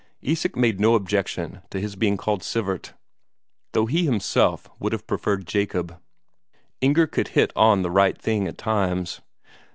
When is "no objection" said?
0.79-1.61